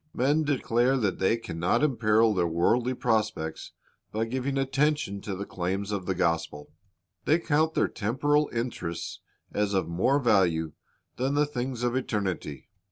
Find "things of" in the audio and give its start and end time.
11.45-11.95